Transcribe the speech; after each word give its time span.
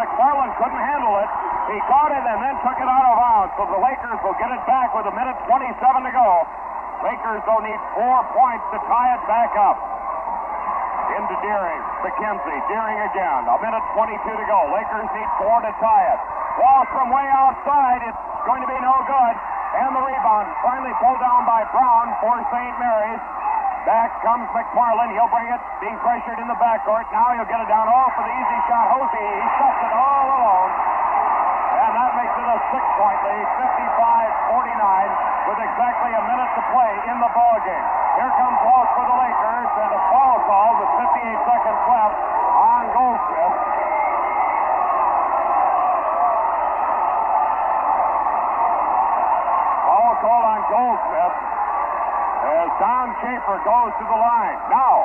McFarland 0.00 0.56
couldn't 0.56 0.80
handle 0.80 1.12
it. 1.20 1.28
He 1.68 1.76
caught 1.84 2.08
it 2.08 2.24
and 2.24 2.38
then 2.40 2.56
took 2.64 2.80
it 2.80 2.88
out 2.88 3.04
of 3.04 3.14
bounds. 3.20 3.52
So 3.60 3.68
the 3.68 3.76
Lakers 3.76 4.16
will 4.24 4.36
get 4.40 4.48
it 4.48 4.62
back 4.64 4.96
with 4.96 5.04
a 5.04 5.12
minute 5.12 5.36
27 5.44 5.76
to 5.76 6.12
go. 6.16 6.30
Lakers 7.04 7.44
will 7.44 7.60
need 7.60 7.80
four 7.92 8.24
points 8.32 8.64
to 8.72 8.80
tie 8.88 9.10
it 9.12 9.22
back 9.28 9.52
up. 9.60 9.76
Into 11.20 11.36
Deering. 11.44 11.84
McKenzie. 12.00 12.60
Deering 12.72 13.00
again. 13.12 13.44
A 13.44 13.56
minute 13.60 13.84
22 13.92 14.24
to 14.24 14.46
go. 14.48 14.58
Lakers 14.72 15.08
need 15.12 15.28
four 15.36 15.60
to 15.68 15.72
tie 15.84 16.06
it. 16.16 16.20
Ball 16.56 16.82
from 16.96 17.12
way 17.12 17.28
outside. 17.36 18.00
It's 18.08 18.24
going 18.48 18.64
to 18.64 18.70
be 18.72 18.80
no 18.80 18.96
good. 19.04 19.34
And 19.84 19.94
the 19.94 20.00
rebound 20.00 20.48
finally 20.64 20.96
pulled 20.96 21.20
down 21.20 21.44
by 21.44 21.68
Brown 21.76 22.08
for 22.24 22.40
St. 22.48 22.74
Mary's. 22.80 23.20
Back 23.88 24.20
comes 24.20 24.44
McFarland. 24.52 25.16
He'll 25.16 25.32
bring 25.32 25.48
it, 25.48 25.62
being 25.80 25.96
pressured 26.04 26.36
in 26.36 26.48
the 26.52 26.58
backcourt. 26.60 27.08
Now 27.16 27.32
he'll 27.32 27.48
get 27.48 27.64
it 27.64 27.68
down. 27.72 27.88
Oh, 27.88 28.12
for 28.12 28.20
the 28.28 28.34
easy 28.36 28.60
shot. 28.68 28.92
Hosey, 28.92 29.24
he 29.24 29.46
shuts 29.56 29.80
it 29.80 29.92
all 29.96 30.26
alone. 30.36 30.72
And 31.80 31.92
that 31.96 32.12
makes 32.12 32.36
it 32.36 32.44
a 32.44 32.58
six-point 32.76 33.20
lead, 33.24 33.46
55-49, 33.56 35.48
with 35.48 35.58
exactly 35.64 36.12
a 36.12 36.22
minute 36.28 36.50
to 36.60 36.62
play 36.76 36.92
in 37.08 37.16
the 37.24 37.30
ball 37.32 37.56
game. 37.64 37.86
Here 38.20 38.32
comes 38.36 38.58
Walsh 38.68 38.92
for 39.00 39.06
the 39.08 39.16
Lakers, 39.16 39.70
and 39.80 39.90
a 39.96 40.02
foul 40.12 40.38
call 40.44 40.70
with 40.76 40.90
58 41.16 41.40
seconds 41.48 41.80
left 41.88 42.20
on 42.60 42.82
Goldsmith. 42.92 43.56
Foul 49.88 50.14
call 50.20 50.42
on 50.44 50.60
Goldsmith 50.68 51.36
as 52.40 52.69
Don 52.80 53.12
Schaefer 53.20 53.60
goes 53.60 53.92
to 54.00 54.04
the 54.08 54.16
line. 54.16 54.56
Now, 54.72 55.04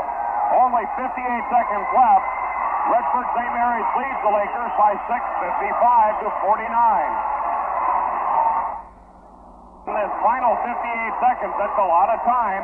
only 0.63 0.87
58 0.95 1.11
seconds 1.51 1.87
left. 1.91 2.23
Redford 2.87 3.27
St. 3.35 3.51
Mary's 3.51 3.91
leads 3.99 4.19
the 4.23 4.31
Lakers 4.31 4.73
by 4.79 4.95
6, 4.95 5.11
55 5.11 6.23
to 6.23 6.27
49. 6.39 6.71
In 9.91 9.93
this 9.99 10.13
final 10.23 10.55
58 10.63 10.71
seconds, 11.19 11.51
that's 11.59 11.75
a 11.75 11.87
lot 11.91 12.07
of 12.15 12.23
time. 12.23 12.63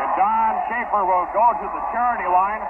And 0.00 0.10
Don 0.16 0.52
Schaefer 0.72 1.04
will 1.04 1.28
go 1.36 1.46
to 1.60 1.66
the 1.76 1.82
charity 1.92 2.24
line. 2.24 2.64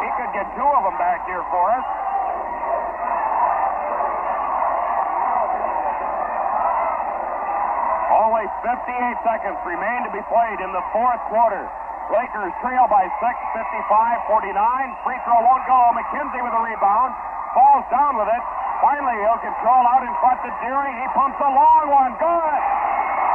He 0.00 0.08
could 0.16 0.32
get 0.32 0.48
two 0.56 0.64
of 0.64 0.88
them 0.88 0.96
back 0.96 1.28
here 1.28 1.44
for 1.52 1.68
us. 1.68 2.01
Only 8.22 8.46
58 8.62 9.18
seconds 9.26 9.58
remain 9.66 10.06
to 10.06 10.10
be 10.14 10.22
played 10.30 10.62
in 10.62 10.70
the 10.70 10.84
fourth 10.94 11.18
quarter. 11.26 11.66
Lakers 12.14 12.54
trail 12.62 12.86
by 12.86 13.10
6, 13.18 13.18
55-49. 13.18 15.02
Free 15.02 15.18
throw 15.26 15.42
won't 15.42 15.66
go. 15.66 15.80
McKenzie 15.98 16.38
with 16.38 16.54
a 16.54 16.62
rebound. 16.62 17.10
Falls 17.50 17.82
down 17.90 18.14
with 18.14 18.30
it. 18.30 18.42
Finally, 18.78 19.18
he'll 19.26 19.42
control 19.42 19.82
out 19.90 20.06
in 20.06 20.14
front 20.22 20.38
to 20.46 20.50
Deering. 20.62 20.94
He 21.02 21.06
pumps 21.18 21.38
a 21.42 21.50
long 21.50 21.84
one. 21.90 22.14
Good. 22.22 22.62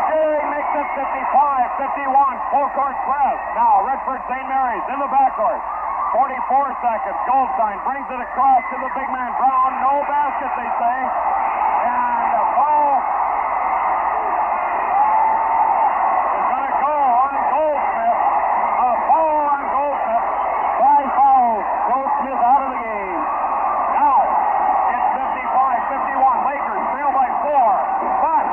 Deering 0.08 0.48
makes 0.56 0.72
it 0.72 0.88
55-51. 0.96 2.56
Full 2.56 2.70
court 2.72 2.96
press. 3.04 3.40
Now, 3.60 3.84
Redford 3.84 4.24
St. 4.32 4.48
Mary's 4.48 4.88
in 4.88 5.04
the 5.04 5.12
backcourt. 5.12 5.60
44 6.16 6.32
seconds. 6.80 7.20
Goldstein 7.28 7.76
brings 7.84 8.08
it 8.08 8.24
across 8.24 8.64
to 8.72 8.76
the 8.80 8.92
big 8.96 9.08
man 9.12 9.36
Brown. 9.36 9.72
No 9.84 10.00
basket, 10.08 10.52
they 10.56 10.70
say. 10.80 10.98
And 11.92 12.32
a 12.40 12.44
foul 12.56 12.96
is 16.38 16.46
going 16.48 16.68
to 16.68 16.76
go 16.80 16.96
on 16.96 17.34
Goldsmith. 17.52 18.20
A 18.78 18.90
foul 19.12 19.44
on 19.52 19.64
Goldsmith. 19.76 20.26
Five 20.80 21.10
fouls. 21.20 21.66
Goldsmith 21.92 22.42
out 22.48 22.62
of 22.64 22.70
the 22.72 22.80
game. 22.80 23.22
Now, 24.00 24.20
it's 24.96 25.08
55-51. 25.12 26.48
Lakers 26.48 26.84
trail 26.96 27.12
by 27.12 27.28
four. 27.44 27.68
But, 28.24 28.46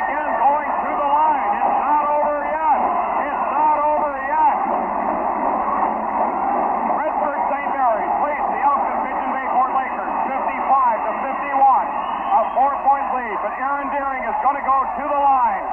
again, 0.00 0.30
going 0.40 0.70
to 0.70 0.90
the 0.96 1.08
line. 1.12 1.50
It's 1.60 1.76
not 1.76 2.04
over 2.08 2.36
yet. 2.40 2.80
It's 3.20 3.46
not 3.52 3.76
over 3.84 4.12
yet. 4.16 4.56
Redford 6.94 7.40
St. 7.52 7.68
Mary's 7.74 8.16
leads 8.22 8.48
the 8.54 8.60
Elkton 8.64 8.96
Pigeon 9.02 9.30
Bayport 9.34 9.72
Lakers 9.74 10.14
55 10.30 11.04
to 11.04 11.12
51. 11.34 11.58
A 12.26 12.42
four-point 12.52 13.06
lead, 13.16 13.38
but 13.42 13.52
Aaron 13.56 13.88
Deering 13.90 14.22
is 14.28 14.36
going 14.44 14.58
to 14.60 14.66
go 14.66 14.78
to 14.84 15.04
the 15.08 15.20
line. 15.24 15.66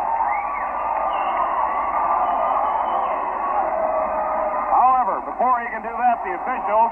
He 5.63 5.71
can 5.71 5.79
do 5.79 5.95
that, 5.95 6.19
the 6.27 6.35
officials 6.35 6.91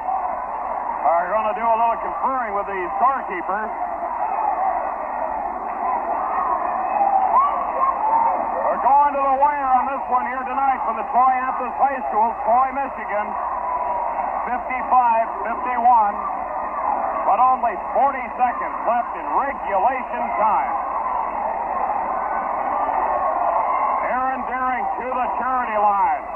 are 1.03 1.27
going 1.27 1.43
to 1.43 1.55
do 1.59 1.65
a 1.67 1.75
little 1.75 1.99
conferring 2.07 2.55
with 2.55 2.71
the 2.71 2.79
scorekeeper. 2.95 3.67
We're 8.63 8.79
going 8.79 9.11
to 9.11 9.23
the 9.27 9.35
wire 9.43 9.71
on 9.75 9.91
this 9.91 9.99
one 10.07 10.23
here 10.23 10.39
tonight 10.47 10.79
from 10.87 10.95
the 10.95 11.03
Troy 11.11 11.35
Athens 11.35 11.75
High 11.83 11.99
School, 12.15 12.31
Troy, 12.47 12.71
Michigan. 12.71 13.27
55-51, 14.47 17.27
but 17.27 17.43
only 17.43 17.75
40 17.75 18.23
seconds 18.39 18.77
left 18.87 19.11
in 19.19 19.27
regulation 19.35 20.23
time. 20.39 20.73
Aaron 24.15 24.47
Deering 24.47 24.87
to 25.03 25.07
the 25.11 25.27
charity 25.43 25.75
line. 25.75 26.30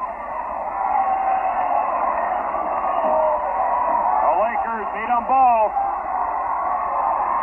Lakers 4.75 4.91
need 4.91 5.07
them 5.07 5.23
both. 5.23 5.71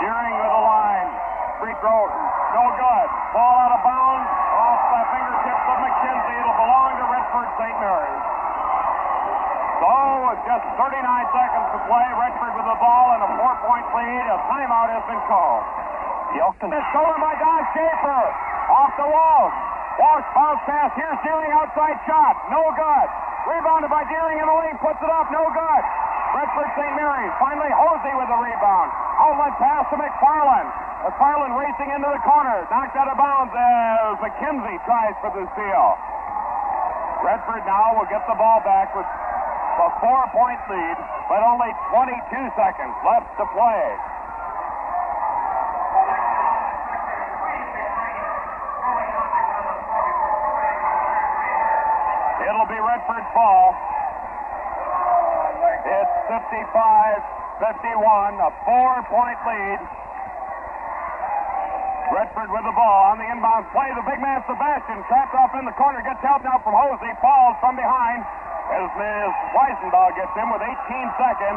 Deering 0.04 0.37
with 0.37 0.53
the 0.53 0.62
line. 0.69 1.09
Free 1.65 1.72
throw, 1.81 2.04
no 2.53 2.65
good. 2.76 3.09
Ball 3.32 3.56
out 3.56 3.72
of 3.72 3.81
bounds, 3.81 4.28
off 4.53 4.81
the 4.93 5.00
fingertips 5.16 5.65
of 5.65 5.76
McKenzie. 5.81 6.37
It'll 6.44 6.60
belong 6.60 6.93
to 7.00 7.06
Redford 7.09 7.48
St. 7.56 7.76
Mary's. 7.81 8.25
So, 9.81 9.93
with 10.28 10.41
just 10.44 10.66
39 10.76 10.93
seconds 11.32 11.66
to 11.72 11.78
play, 11.88 12.06
Redford 12.20 12.53
with 12.53 12.69
the 12.69 12.78
ball 12.84 13.06
and 13.16 13.22
a 13.25 13.31
four-point 13.41 13.87
lead. 13.97 14.25
A 14.28 14.37
timeout 14.53 14.93
has 14.93 15.04
been 15.09 15.22
called. 15.25 15.64
The 16.37 16.44
Elkton. 16.44 16.69
Stolen 16.69 17.16
by 17.16 17.32
Don 17.41 17.62
Schaefer. 17.72 18.22
Off 18.76 18.93
the 19.00 19.09
wall. 19.09 19.49
Walsh 19.97 20.28
bounce 20.37 20.60
pass. 20.69 20.93
Here's 21.00 21.20
Deering 21.25 21.53
outside 21.56 21.97
shot. 22.04 22.37
No 22.53 22.60
good. 22.76 23.09
Rebounded 23.49 23.88
by 23.88 24.04
Deering 24.04 24.37
in 24.37 24.44
the 24.44 24.56
lane. 24.69 24.76
Puts 24.84 25.00
it 25.00 25.09
up. 25.09 25.32
No 25.32 25.49
good. 25.49 25.84
Redford 26.32 26.70
St. 26.81 26.94
Mary's. 26.97 27.34
Finally, 27.37 27.69
Hosey 27.76 28.15
with 28.16 28.28
the 28.32 28.41
rebound. 28.41 28.88
Outlet 29.20 29.53
pass 29.60 29.84
to 29.93 30.00
McFarland. 30.00 30.69
McFarland 31.04 31.53
racing 31.60 31.93
into 31.93 32.09
the 32.09 32.22
corner. 32.25 32.65
Knocked 32.72 32.97
out 32.97 33.12
of 33.12 33.20
bounds 33.20 33.53
as 33.53 34.16
McKenzie 34.16 34.81
tries 34.88 35.12
for 35.20 35.28
the 35.37 35.44
steal. 35.53 35.88
Redford 37.20 37.69
now 37.69 38.00
will 38.00 38.09
get 38.09 38.25
the 38.25 38.34
ball 38.34 38.65
back 38.65 38.97
with 38.97 39.04
a 39.04 39.88
four-point 40.00 40.60
lead, 40.72 40.97
but 41.28 41.44
only 41.44 41.69
22 41.93 42.16
seconds 42.56 42.97
left 43.04 43.28
to 43.37 43.44
play. 43.53 43.84
It'll 52.49 52.69
be 52.72 52.81
Redford's 52.81 53.31
ball. 53.37 53.76
It's 55.82 56.15
55-51, 56.31 58.38
a 58.38 58.54
four-point 58.62 59.38
lead. 59.47 59.81
Redford 62.12 62.53
with 62.53 62.60
the 62.69 62.76
ball 62.76 63.09
on 63.09 63.16
the 63.16 63.25
inbound 63.25 63.65
play. 63.72 63.88
The 63.97 64.04
big 64.04 64.20
man 64.20 64.44
Sebastian 64.44 65.00
trapped 65.09 65.32
off 65.32 65.56
in 65.56 65.65
the 65.65 65.72
corner. 65.81 66.04
Gets 66.04 66.20
help 66.20 66.44
now 66.44 66.60
from 66.60 66.76
Hosey. 66.76 67.09
Falls 67.25 67.56
from 67.65 67.72
behind 67.75 68.20
as 68.69 68.84
Ms. 69.00 69.32
Weisendahl 69.56 70.12
gets 70.12 70.28
him 70.37 70.52
with 70.52 70.61
18 70.61 70.76
seconds. 71.17 71.56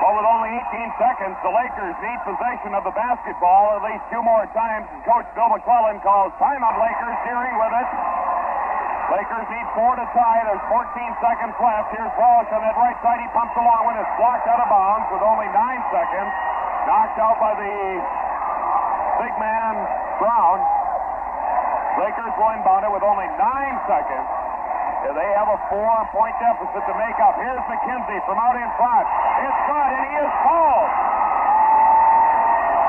Well, 0.00 0.16
with 0.16 0.28
only 0.32 0.56
18 0.74 0.96
seconds, 0.96 1.36
the 1.44 1.52
Lakers 1.52 1.96
need 2.00 2.18
possession 2.24 2.72
of 2.72 2.88
the 2.88 2.94
basketball 2.96 3.76
at 3.78 3.84
least 3.84 4.00
two 4.08 4.24
more 4.24 4.48
times. 4.56 4.88
Coach 5.04 5.28
Bill 5.36 5.52
McClellan 5.52 6.00
calls 6.00 6.32
timeout 6.40 6.80
Lakers. 6.80 7.20
Deering 7.28 7.56
with 7.60 7.84
it. 7.84 8.15
Lakers 9.06 9.46
need 9.50 9.66
four 9.78 9.94
to 9.94 10.06
tie. 10.14 10.42
There's 10.46 10.66
14 10.66 11.22
seconds 11.22 11.54
left. 11.62 11.94
Here's 11.94 12.14
Walsh 12.18 12.50
on 12.50 12.60
that 12.62 12.74
right 12.74 12.98
side. 13.02 13.22
He 13.22 13.28
pumps 13.30 13.54
along 13.54 13.86
when 13.86 13.96
it's 13.98 14.14
blocked 14.18 14.46
out 14.50 14.58
of 14.58 14.68
bounds 14.70 15.06
with 15.14 15.22
only 15.22 15.46
nine 15.54 15.82
seconds. 15.94 16.32
Knocked 16.86 17.18
out 17.18 17.38
by 17.38 17.52
the 17.54 17.74
big 19.22 19.34
man, 19.38 19.74
Brown. 20.18 20.58
Lakers 21.96 22.34
will 22.36 22.52
inbound 22.52 22.84
it 22.84 22.92
with 22.92 23.02
only 23.02 23.26
nine 23.40 23.76
seconds. 23.88 24.28
They 25.06 25.30
have 25.38 25.48
a 25.48 25.58
four-point 25.70 26.34
deficit 26.42 26.82
to 26.82 26.94
make 26.98 27.18
up. 27.22 27.38
Here's 27.38 27.62
McKenzie 27.70 28.20
from 28.26 28.36
out 28.42 28.58
in 28.58 28.70
front. 28.74 29.06
It's 29.46 29.60
good, 29.70 29.88
and 29.96 30.02
he 30.02 30.12
is 30.18 30.32
fouled. 30.42 30.92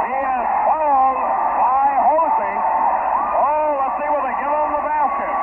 He 0.01 0.17
is 0.17 0.47
fouled 0.65 1.21
by 1.61 1.87
Hosey. 2.09 2.55
Oh, 3.37 3.69
let's 3.79 3.95
see 4.01 4.09
what 4.09 4.23
they 4.25 4.35
give 4.43 4.49
him 4.49 4.69
the 4.75 4.83
basket. 4.83 5.35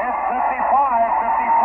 It's 0.00 0.20
55-54. 0.32 1.60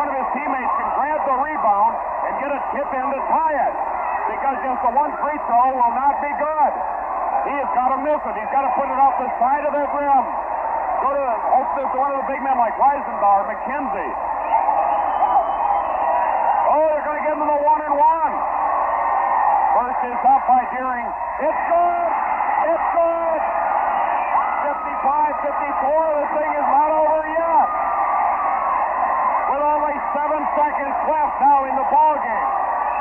one 0.00 0.08
of 0.08 0.16
his 0.16 0.28
teammates 0.32 0.72
can 0.80 0.88
grab 0.96 1.20
the 1.28 1.36
rebound 1.44 1.92
and 1.92 2.28
get 2.40 2.50
a 2.50 2.60
tip 2.72 2.88
in 2.88 3.06
to 3.12 3.20
tie 3.28 3.56
it. 3.68 3.74
Because 4.32 4.56
just 4.64 4.80
the 4.80 4.92
one 4.96 5.12
free 5.20 5.38
throw 5.44 5.76
will 5.76 5.94
not 5.94 6.16
be 6.24 6.32
good. 6.40 6.72
He 7.48 7.52
has 7.56 7.70
got 7.76 7.88
to 7.92 7.98
miss 8.00 8.20
it. 8.20 8.34
He's 8.36 8.52
got 8.52 8.64
to 8.64 8.72
put 8.76 8.88
it 8.88 8.98
off 9.00 9.16
the 9.20 9.28
side 9.40 9.64
of 9.64 9.72
that 9.76 9.90
rim. 9.92 10.24
Go 11.00 11.08
to 11.16 11.24
hope 11.56 11.70
there's 11.76 11.94
one 11.96 12.12
of 12.12 12.18
the 12.24 12.28
big 12.28 12.40
men 12.44 12.56
like 12.60 12.76
Weisenbauer, 12.76 13.48
McKenzie. 13.48 14.12
Oh, 16.70 16.84
they're 16.92 17.06
going 17.08 17.20
to 17.20 17.24
give 17.24 17.36
him 17.40 17.48
the 17.48 17.60
one 17.64 17.80
and 17.80 17.96
one. 17.96 18.34
First 19.80 20.00
is 20.12 20.20
up 20.28 20.42
by 20.44 20.60
Deering. 20.76 21.08
It's 21.40 21.62
good. 21.72 22.10
It's 22.68 22.86
good. 22.92 23.40
55 24.68 25.32
54. 25.40 26.20
This 26.20 26.30
thing 26.36 26.50
is 26.60 26.68
not 26.68 26.90
over 26.92 27.20
yet. 27.32 27.39
Seven 30.10 30.42
seconds 30.58 30.96
left 31.06 31.36
now 31.40 31.64
in 31.70 31.74
the 31.78 31.86
ball 31.86 32.16
game. 32.18 32.48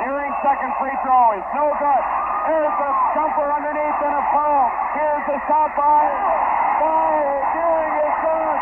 Deering's 0.05 0.37
second 0.45 0.71
free 0.77 0.93
throw 1.01 1.33
is 1.33 1.47
no 1.57 1.73
good. 1.81 2.03
Here's 2.45 2.69
a 2.69 2.91
jumper 3.17 3.49
underneath 3.49 3.99
and 4.05 4.13
a 4.13 4.23
foul. 4.29 4.69
Here's 4.93 5.25
the 5.25 5.37
shot 5.49 5.73
by. 5.73 6.05
By 6.79 7.17
Deering 7.49 7.95
is 7.97 8.15
good. 8.21 8.59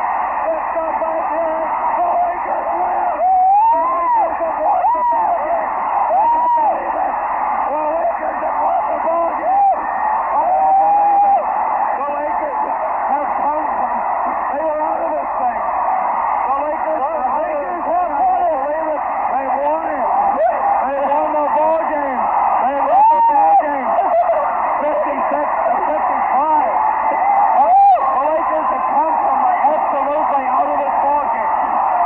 It's 0.47 0.75
up 0.79 0.93
by 0.95 1.15
Deering. 1.27 1.71
The 1.97 2.07
Lakers 2.07 2.67
win. 2.71 3.03
The 3.67 3.83
Lakers 3.83 4.37
have 4.39 4.57
won 4.63 4.83
the 4.95 5.03
ball 5.11 5.35
game. 5.43 5.71
I 6.07 6.23
can't 6.31 6.55
believe 6.57 6.95
it. 6.97 7.15
The 7.67 7.83
Lakers 7.83 8.39
have 8.47 8.57
won 8.63 8.81
the 8.87 8.99
ball 9.07 9.31
game. 9.37 9.75
I 9.77 10.47
don't 10.47 10.77
believe 10.87 11.23
it. 11.35 11.47
The 11.99 12.07
Lakers 12.15 12.61
have 13.11 13.29
come 13.43 13.65
from. 13.75 13.97
They 14.47 14.61
were 14.63 14.79
out 14.87 14.99
of 15.03 15.09
this 15.11 15.31
thing. 15.35 15.59
The 16.47 16.55
Lakers. 16.63 16.97
The 16.97 17.27
Lakers 17.37 17.83
won. 17.87 18.07
I 18.07 18.23
can't 18.23 18.51
believe 18.57 18.87
it. 18.87 19.03
They 19.27 19.45
won 19.61 19.85
it. 19.91 20.07
They 20.87 20.99
won 21.07 21.27
the 21.35 21.45
ball 21.57 21.81
game. 21.91 22.21
They 22.57 22.77
won 22.87 23.03
the 23.11 23.21
ball 23.27 23.53
game. 23.59 23.87
56 24.87 24.87
to 24.87 25.73
55. 25.87 26.71
Oh, 27.57 27.95
the 28.07 28.23
Lakers 28.27 28.67
have 28.71 28.87
come 28.87 29.15
from 29.27 29.39
absolutely 29.67 30.43
out 30.47 30.69
of 30.71 30.77
this 30.79 30.95
ball 31.03 31.25
game 31.27 31.53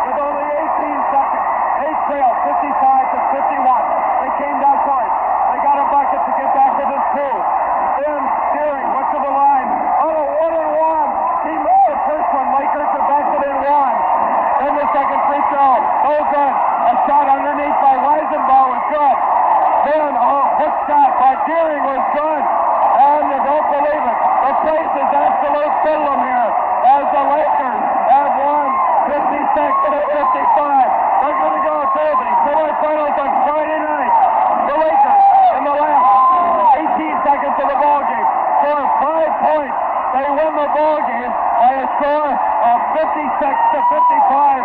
with 0.02 0.18
only 0.18 0.48
18 0.50 1.14
seconds. 1.14 1.48
They 1.82 1.92
trailed 2.10 2.38
55 2.42 3.14
to 3.14 3.18
51. 3.38 3.86
They 4.22 4.32
came 4.42 4.58
down 4.60 4.78
court. 4.82 5.12
They 5.54 5.60
got 5.62 5.78
a 5.78 5.86
bucket 5.94 6.22
to 6.26 6.32
get 6.42 6.50
back 6.58 6.72
within 6.82 7.02
two. 7.14 7.36
Then 8.02 8.22
Deering 8.58 8.90
went 8.98 9.08
to 9.14 9.20
the 9.22 9.34
line. 9.34 9.70
On 10.02 10.14
a 10.16 10.26
one 10.42 10.56
and 10.58 10.72
one. 10.74 11.10
He 11.46 11.54
missed 11.54 11.86
the 11.86 11.98
first 12.10 12.30
one. 12.34 12.48
Lakers 12.56 12.92
are 12.98 13.06
back 13.06 13.26
within 13.30 13.58
one. 13.62 13.96
Then 14.62 14.74
the 14.78 14.88
second 14.94 15.22
free 15.30 15.44
throw. 15.54 15.74
No 16.06 16.16
good. 16.34 16.56
A 16.82 16.94
shot 17.12 17.28
underneath 17.28 17.76
by 17.84 17.96
Weisenbauer 18.00 18.72
was 18.72 18.84
good. 18.88 19.18
Then 19.84 20.16
oh, 20.16 20.32
a 20.32 20.64
hook 20.64 20.76
shot 20.88 21.12
by 21.20 21.36
Deering 21.44 21.84
was 21.84 22.04
good. 22.16 22.44
And 23.04 23.24
you 23.28 23.40
don't 23.52 23.68
believe 23.68 24.04
it. 24.08 24.20
The 24.48 24.54
place 24.64 24.94
is 24.96 25.10
absolute 25.12 25.76
bedlam 25.84 26.20
here 26.24 26.52
as 26.88 27.06
the 27.12 27.24
Lakers 27.36 27.84
have 28.16 28.32
won 28.40 28.68
56 29.12 29.92
to 29.92 30.00
55. 30.08 30.88
They're 31.20 31.36
going 31.36 31.56
to 31.60 31.64
go 31.68 31.78
to 31.84 32.06
the 32.16 32.32
semifinals 32.48 33.16
on 33.20 33.32
Friday 33.44 33.80
night. 33.84 34.16
The 34.72 34.76
Lakers 34.80 35.26
in 35.60 35.64
the 35.68 35.76
last 35.84 36.08
18 36.96 37.28
seconds 37.28 37.56
of 37.60 37.68
the 37.76 37.76
ball 37.76 38.02
game 38.08 38.30
score 38.64 38.88
five 39.04 39.32
points. 39.52 39.78
They 40.16 40.28
win 40.32 40.54
the 40.56 40.70
ball 40.80 41.00
game 41.12 41.34
by 41.60 41.72
a 41.76 41.88
score 42.00 42.32
of 42.40 42.78
56 43.04 43.04
to 43.04 43.80
55. 44.00 44.64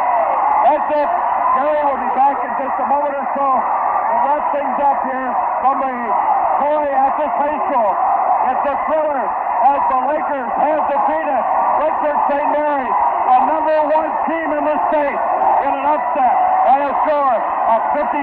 That's 0.62 0.90
it. 0.94 1.25
Gary 1.56 1.82
will 1.88 1.96
be 1.96 2.12
back 2.12 2.36
in 2.44 2.52
just 2.60 2.76
a 2.84 2.86
moment 2.86 3.16
or 3.16 3.26
so 3.32 3.48
to 3.48 4.14
wrap 4.28 4.44
things 4.52 4.76
up 4.76 5.00
here 5.08 5.32
from 5.64 5.80
the 5.80 5.94
Troy 6.60 6.84
Athens 6.84 7.32
High 7.32 7.60
School. 7.64 7.92
It's 8.46 8.64
a 8.68 8.76
thriller 8.84 9.24
as 9.24 9.80
the 9.88 10.00
Lakers 10.04 10.52
have 10.52 10.84
defeated 10.84 11.42
Richard 11.80 12.18
St. 12.28 12.48
Mary's, 12.52 12.92
the 12.92 13.38
number 13.48 13.76
one 13.88 14.12
team 14.28 14.48
in 14.52 14.64
the 14.68 14.76
state, 14.92 15.20
in 15.64 15.72
an 15.80 15.86
upset 15.96 16.36
by 16.68 16.78
a 16.84 16.92
score 17.08 17.40
of 17.72 17.80
56 18.04 18.20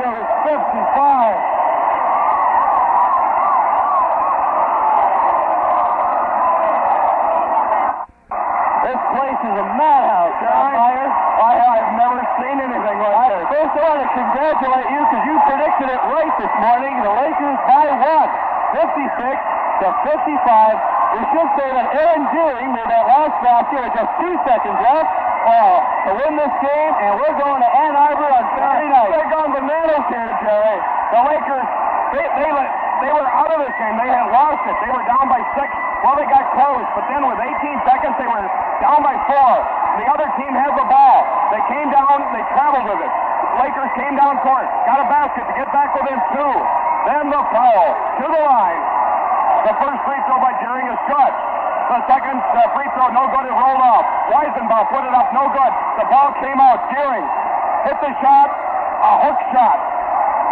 to 0.00 0.08
55. 0.48 1.36
This 8.88 9.00
place 9.20 9.40
is 9.52 9.56
a 9.60 9.66
madhouse, 9.76 10.32
John 10.40 10.72
Meyer. 10.80 11.32
I, 12.42 12.50
seen 12.50 12.58
anything 12.58 12.98
like 12.98 13.30
this. 13.30 13.46
First, 13.54 13.72
I 13.78 13.82
want 13.86 14.00
to 14.02 14.10
congratulate 14.18 14.88
you 14.90 15.00
because 15.06 15.24
you 15.30 15.36
predicted 15.46 15.88
it 15.94 16.02
right 16.10 16.34
this 16.42 16.54
morning. 16.58 16.94
The 17.06 17.12
Lakers 17.14 17.58
by 17.70 17.86
one, 18.02 18.30
56 18.74 18.82
to 19.78 19.86
55. 20.10 20.92
We 21.12 21.22
should 21.30 21.50
say 21.54 21.68
that 21.70 21.86
Aaron 21.92 22.24
Deering 22.34 22.70
made 22.74 22.88
that 22.90 23.06
last 23.06 23.36
basket 23.46 23.78
with 23.78 23.94
just 23.94 24.10
two 24.18 24.34
seconds 24.42 24.78
left 24.80 25.12
uh, 25.46 25.78
to 26.08 26.10
win 26.18 26.32
this 26.34 26.54
game, 26.66 26.94
and 26.98 27.10
we're 27.20 27.36
going 27.38 27.60
to 27.62 27.70
Ann 27.78 27.94
Arbor 27.94 28.26
on 28.26 28.44
Saturday 28.58 28.90
night. 28.90 29.10
They're 29.12 29.30
going 29.30 29.52
bananas 29.52 30.06
here, 30.10 30.32
Jerry. 30.42 30.78
The 31.14 31.20
Lakers, 31.22 31.68
they, 32.16 32.26
they, 32.42 32.50
they 33.06 33.12
were 33.12 33.28
out 33.28 33.50
of 33.54 33.58
this 33.62 33.74
game. 33.76 33.94
They 34.02 34.10
had 34.10 34.34
lost 34.34 34.66
it. 34.66 34.76
They 34.82 34.90
were 34.90 35.04
down 35.06 35.30
by 35.30 35.42
six. 35.54 35.68
Well, 36.02 36.18
they 36.18 36.26
got 36.26 36.48
close, 36.58 36.86
but 36.98 37.06
then 37.06 37.22
with 37.22 37.38
18 37.38 37.86
seconds, 37.86 38.14
they 38.18 38.26
were 38.26 38.42
down 38.82 39.04
by 39.06 39.14
four. 39.30 39.52
The 40.02 40.06
other 40.10 40.26
team 40.40 40.50
has 40.56 40.72
the 40.74 40.86
ball. 40.88 41.22
They 41.52 41.60
came 41.68 41.92
down, 41.92 42.16
they 42.32 42.40
traveled 42.56 42.88
with 42.88 42.96
it. 42.96 43.12
Lakers 43.60 43.92
came 44.00 44.16
down 44.16 44.40
court, 44.40 44.64
got 44.88 45.04
a 45.04 45.08
basket 45.12 45.44
to 45.44 45.52
get 45.52 45.68
back 45.68 45.92
within 45.92 46.16
two. 46.32 46.54
Then 47.04 47.28
the 47.28 47.42
foul 47.52 47.88
to 47.92 48.24
the 48.24 48.40
line. 48.40 48.82
The 49.68 49.76
first 49.76 50.00
free 50.08 50.16
throw 50.24 50.40
by 50.40 50.56
Deering 50.64 50.88
is 50.88 50.96
good. 51.12 51.32
The 51.92 52.00
second 52.08 52.40
uh, 52.40 52.72
free 52.72 52.88
throw, 52.96 53.12
no 53.12 53.28
good, 53.28 53.44
it 53.44 53.52
rolled 53.52 53.84
off. 53.84 54.06
Weisenbach 54.32 54.88
put 54.96 55.04
it 55.04 55.12
up, 55.12 55.28
no 55.36 55.44
good. 55.52 55.72
The 56.00 56.08
ball 56.08 56.32
came 56.40 56.56
out. 56.56 56.88
Deering 56.88 57.26
hit 57.84 58.00
the 58.00 58.12
shot, 58.24 58.48
a 58.48 59.12
hook 59.28 59.38
shot 59.52 59.76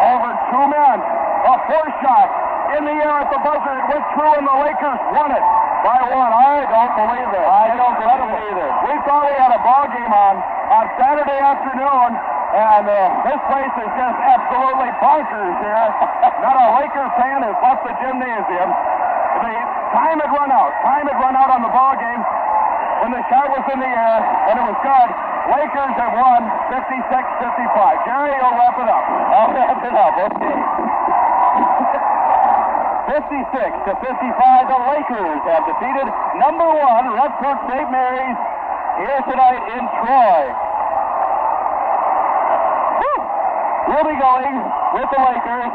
over 0.04 0.36
two 0.52 0.64
men. 0.68 0.96
A 1.00 1.54
four 1.64 1.86
shot 2.04 2.28
in 2.76 2.84
the 2.84 2.92
air 2.92 3.24
at 3.24 3.32
the 3.32 3.40
buzzer. 3.40 3.72
It 3.72 3.86
went 3.88 4.04
through, 4.12 4.36
and 4.36 4.44
the 4.44 4.56
Lakers 4.68 5.00
won 5.16 5.32
it 5.32 5.44
by 5.84 6.00
one. 6.12 6.32
I 6.32 6.64
don't 6.68 6.94
believe 6.96 7.30
it. 7.32 7.46
I 7.46 7.72
don't 7.76 7.96
believe 7.96 8.24
it 8.28 8.40
either. 8.52 8.68
We 8.84 8.94
thought 9.08 9.24
we 9.28 9.34
had 9.36 9.52
a 9.52 9.60
ball 9.64 9.86
game 9.88 10.12
on 10.12 10.34
on 10.70 10.84
Saturday 11.00 11.40
afternoon, 11.40 12.10
and 12.54 12.84
uh, 12.86 12.98
this 13.26 13.40
place 13.50 13.74
is 13.80 13.90
just 13.98 14.18
absolutely 14.22 14.90
bonkers 15.02 15.56
here. 15.58 15.86
Not 16.44 16.54
a 16.54 16.66
Laker 16.78 17.06
fan 17.18 17.42
has 17.42 17.56
left 17.58 17.82
the 17.82 17.94
gymnasium. 17.98 18.70
The 19.40 19.54
time 19.96 20.18
had 20.20 20.30
run 20.30 20.52
out. 20.52 20.70
Time 20.84 21.06
had 21.08 21.18
run 21.18 21.34
out 21.34 21.50
on 21.50 21.62
the 21.64 21.72
ball 21.72 21.96
game 21.98 22.22
when 23.02 23.10
the 23.16 23.24
shot 23.32 23.48
was 23.50 23.64
in 23.72 23.80
the 23.80 23.88
air, 23.88 24.20
and 24.52 24.54
it 24.60 24.64
was 24.68 24.78
good. 24.84 25.08
Lakers 25.50 25.94
have 25.96 26.14
won 26.14 26.46
56-55. 26.70 28.06
Jerry, 28.06 28.30
you'll 28.36 28.54
wrap 28.54 28.76
it 28.78 28.86
up. 28.86 29.04
I'll 29.34 29.50
wrap 29.50 29.80
it 29.82 29.96
up. 29.96 30.14
Okay. 30.30 32.06
56 33.10 33.26
to 33.90 33.92
55, 34.06 34.70
the 34.70 34.80
Lakers 34.86 35.42
have 35.50 35.66
defeated 35.66 36.06
number 36.38 36.62
one 36.62 37.10
Redford 37.10 37.58
St. 37.66 37.90
Mary's 37.90 38.38
here 39.02 39.18
tonight 39.26 39.62
in 39.66 39.82
Troy. 39.98 40.70
We'll 43.90 44.06
be 44.06 44.14
going 44.14 44.56
with 44.94 45.10
the 45.10 45.18
Lakers 45.26 45.74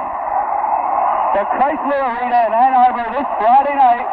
to 1.35 1.39
Chrysler 1.59 2.01
Arena 2.07 2.39
in 2.47 2.51
Ann 2.55 2.71
Arbor 2.71 3.03
this 3.11 3.27
Friday 3.43 3.75
night. 3.75 4.07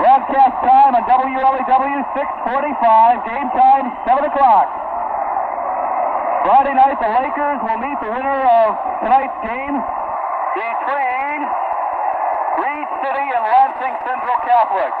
Broadcast 0.00 0.56
time 0.64 0.96
on 0.96 1.04
WLEW 1.04 2.00
645. 2.16 3.28
Game 3.28 3.48
time 3.52 3.92
7 4.08 4.24
o'clock. 4.24 4.68
Friday 6.48 6.72
night, 6.72 6.96
the 6.96 7.12
Lakers 7.12 7.60
will 7.60 7.76
meet 7.76 8.00
the 8.00 8.08
winner 8.08 8.40
of 8.64 8.72
tonight's 9.04 9.36
game 9.44 9.76
between 10.54 11.38
Reed 12.60 12.88
City 13.00 13.26
and 13.32 13.42
Lansing 13.42 13.94
Central 14.04 14.38
Catholic. 14.44 14.92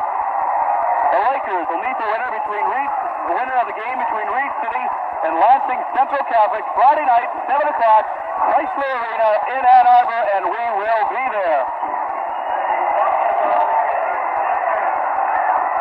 The 1.12 1.20
Lakers 1.28 1.66
will 1.68 1.82
meet 1.84 1.96
the 2.00 2.08
winner 2.08 2.30
between 2.32 2.64
Reed, 2.72 2.90
the 3.28 3.36
winner 3.36 3.56
of 3.60 3.66
the 3.68 3.76
game 3.76 3.98
between 4.00 4.28
Reed 4.32 4.52
City 4.64 4.84
and 5.22 5.38
Lansing 5.38 5.80
Central 5.94 6.24
Catholic 6.26 6.64
Friday 6.74 7.06
night, 7.06 7.30
7 7.46 7.62
o'clock, 7.62 8.04
Chrysler 8.50 8.90
Arena 8.90 9.30
in 9.54 9.62
Ann 9.62 9.86
Arbor, 9.86 10.22
and 10.34 10.42
we 10.50 10.64
will 10.82 11.04
be 11.14 11.24
there. 11.30 11.62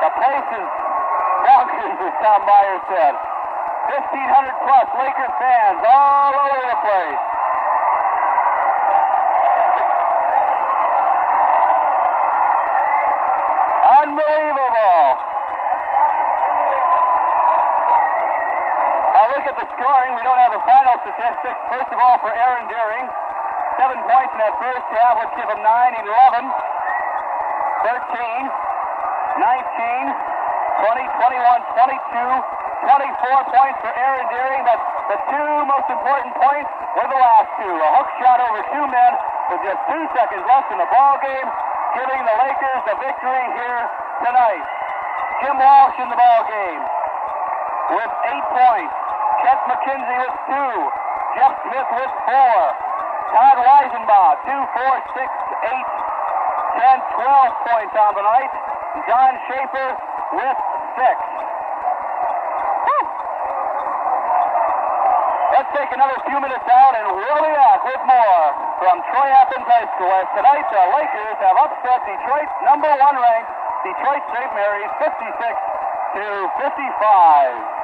The 0.06 0.12
place 0.14 0.50
is 0.62 0.70
bonkers, 1.42 1.98
as 2.06 2.14
Tom 2.22 2.42
Meyer 2.46 2.80
said. 2.86 3.16
1,500 4.14 4.66
plus 4.68 4.88
Lakers 4.94 5.34
fans 5.42 5.82
all 5.90 6.34
over 6.38 6.62
the 6.70 6.80
place. 6.86 7.24
Unbelievable. 14.06 15.32
at 19.52 19.58
the 19.58 19.68
scoring. 20.02 20.18
We 20.18 20.24
don't 20.26 20.42
have 20.42 20.54
the 20.54 20.64
final 20.66 20.98
statistics. 21.06 21.60
First 21.70 21.90
of 21.94 21.98
all, 22.02 22.18
for 22.26 22.34
Aaron 22.34 22.66
Deering, 22.66 23.06
seven 23.78 24.02
points 24.10 24.34
in 24.34 24.40
that 24.42 24.58
first 24.58 24.86
half. 24.98 25.14
Let's 25.22 25.36
give 25.38 25.46
him 25.46 25.62
9, 25.62 25.70
11, 25.70 26.42
13, 27.86 28.50
19, 29.46 30.10
20, 30.82 31.06
21, 31.22 31.62
22, 31.78 32.34
24 32.82 33.54
points 33.54 33.78
for 33.86 33.92
Aaron 33.94 34.26
Deering, 34.34 34.62
but 34.66 34.80
the 35.14 35.18
two 35.30 35.50
most 35.70 35.88
important 35.94 36.34
points 36.42 36.72
were 36.98 37.10
the 37.10 37.22
last 37.22 37.50
two. 37.62 37.70
A 37.70 37.90
hook 38.02 38.10
shot 38.26 38.42
over 38.42 38.62
two 38.74 38.86
men 38.90 39.12
with 39.54 39.62
just 39.62 39.82
two 39.86 40.04
seconds 40.18 40.44
left 40.50 40.74
in 40.74 40.82
the 40.82 40.90
ball 40.90 41.22
game, 41.22 41.48
giving 41.94 42.22
the 42.26 42.36
Lakers 42.42 42.82
the 42.90 42.96
victory 42.98 43.46
here 43.54 43.82
tonight. 44.26 44.66
Jim 45.46 45.58
Walsh 45.58 45.98
in 46.02 46.10
the 46.10 46.18
ball 46.18 46.42
game 46.50 46.82
with 47.98 48.12
eight 48.34 48.46
points. 48.50 49.11
Chet 49.42 49.60
McKenzie 49.66 50.18
with 50.22 50.38
two. 50.50 50.74
Jeff 51.38 51.54
Smith 51.66 51.90
with 51.98 52.14
four. 52.30 52.60
Todd 53.32 53.58
Weisenbaugh, 53.64 54.34
two, 54.44 54.62
four, 54.76 54.94
six, 55.16 55.30
eight, 55.66 55.90
ten, 56.78 56.98
twelve 57.16 57.54
points 57.64 57.96
on 57.96 58.12
the 58.14 58.26
night. 58.28 58.54
John 59.08 59.34
Schaefer 59.48 59.90
with 60.36 60.58
six. 61.00 61.18
Let's 65.52 65.72
take 65.76 65.92
another 65.92 66.18
few 66.28 66.40
minutes 66.40 66.68
out 66.70 66.94
and 66.96 67.08
we'll 67.12 67.44
be 67.44 67.54
back 67.54 67.82
with 67.84 68.02
more 68.08 68.44
from 68.80 69.04
Troy 69.10 69.30
Athens 69.30 69.68
High 69.68 69.88
School 69.96 70.12
as 70.12 70.28
tonight 70.36 70.66
the 70.70 70.84
Lakers 70.96 71.38
have 71.44 71.58
upset 71.60 72.00
Detroit's 72.08 72.56
number 72.66 72.88
one 72.88 73.16
ranked 73.20 73.52
Detroit 73.84 74.24
St. 74.32 74.52
Mary's 74.54 74.94
56 75.02 75.18
to 76.14 76.26
55. 76.62 77.81